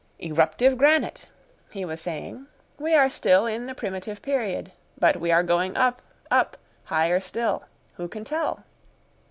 [0.19, 1.27] "Eruptive granite,"
[1.69, 2.47] he was saying.
[2.79, 4.71] "We are still in the primitive period.
[4.97, 7.65] But we are going up, up, higher still.
[7.97, 8.63] Who can tell?"